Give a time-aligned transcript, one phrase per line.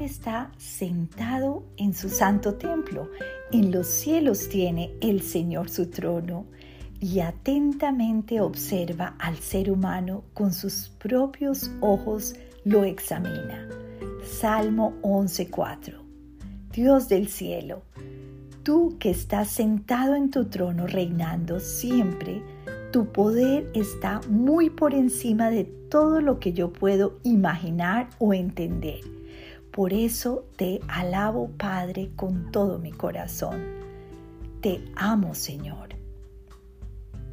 [0.00, 3.10] Está sentado en su santo templo.
[3.52, 6.46] En los cielos tiene el Señor su trono
[6.98, 12.34] y atentamente observa al ser humano con sus propios ojos
[12.64, 13.68] lo examina.
[14.24, 16.00] Salmo 11:4
[16.72, 17.82] Dios del cielo,
[18.62, 22.42] tú que estás sentado en tu trono reinando siempre,
[22.92, 29.21] tu poder está muy por encima de todo lo que yo puedo imaginar o entender.
[29.72, 33.58] Por eso te alabo, Padre, con todo mi corazón.
[34.60, 35.96] Te amo, Señor.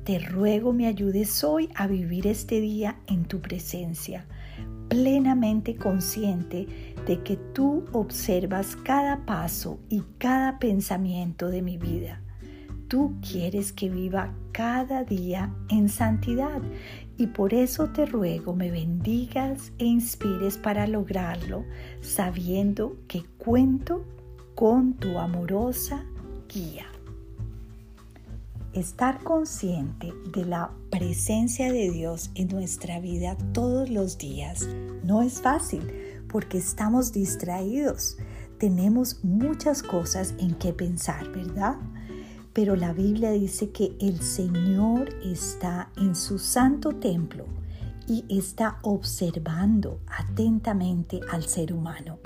[0.06, 4.26] Te ruego me ayudes hoy a vivir este día en tu presencia,
[4.88, 12.22] plenamente consciente de que tú observas cada paso y cada pensamiento de mi vida.
[12.90, 16.60] Tú quieres que viva cada día en santidad
[17.18, 21.66] y por eso te ruego me bendigas e inspires para lograrlo,
[22.02, 24.04] sabiendo que cuento
[24.56, 26.04] con tu amorosa
[26.52, 26.88] guía.
[28.74, 34.68] Estar consciente de la presencia de Dios en nuestra vida todos los días
[35.04, 35.84] no es fácil
[36.28, 38.18] porque estamos distraídos.
[38.58, 41.76] Tenemos muchas cosas en que pensar, ¿verdad?
[42.60, 47.46] Pero la Biblia dice que el Señor está en su santo templo
[48.06, 52.20] y está observando atentamente al ser humano.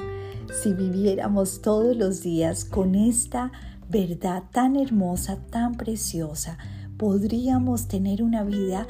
[0.51, 3.51] Si viviéramos todos los días con esta
[3.87, 6.57] verdad tan hermosa, tan preciosa,
[6.97, 8.87] podríamos tener una vida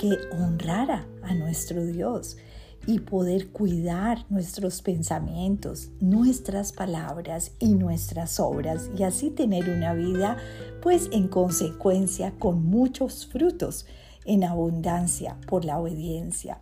[0.00, 2.38] que honrara a nuestro Dios
[2.86, 10.36] y poder cuidar nuestros pensamientos, nuestras palabras y nuestras obras y así tener una vida
[10.82, 13.86] pues en consecuencia con muchos frutos
[14.24, 16.60] en abundancia por la obediencia.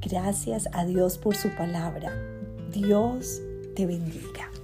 [0.00, 2.12] Gracias a Dios por su palabra.
[2.72, 3.40] Dios
[3.74, 4.61] te bendiga.